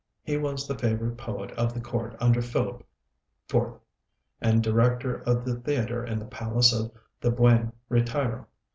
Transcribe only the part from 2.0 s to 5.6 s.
under Philip IV., and director of the